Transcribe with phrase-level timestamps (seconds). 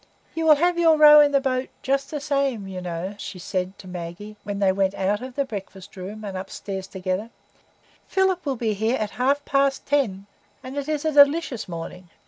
[0.33, 3.77] "You will have your row in the boat just the same, you know," she said
[3.77, 7.29] to Maggie when they went out of the breakfast room and upstairs together;
[8.07, 10.25] "Philip will be here at half past ten,
[10.63, 12.09] and it is a delicious morning.